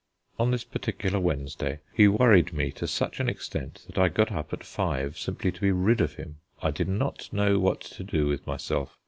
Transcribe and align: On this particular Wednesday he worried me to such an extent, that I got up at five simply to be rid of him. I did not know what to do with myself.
On 0.39 0.49
this 0.49 0.63
particular 0.63 1.19
Wednesday 1.19 1.79
he 1.93 2.07
worried 2.07 2.53
me 2.53 2.71
to 2.71 2.87
such 2.87 3.19
an 3.19 3.29
extent, 3.29 3.83
that 3.85 3.99
I 3.99 4.07
got 4.09 4.31
up 4.31 4.51
at 4.51 4.63
five 4.63 5.15
simply 5.15 5.51
to 5.51 5.61
be 5.61 5.71
rid 5.71 6.01
of 6.01 6.15
him. 6.15 6.37
I 6.59 6.71
did 6.71 6.87
not 6.87 7.31
know 7.31 7.59
what 7.59 7.81
to 7.81 8.03
do 8.03 8.25
with 8.25 8.47
myself. 8.47 8.97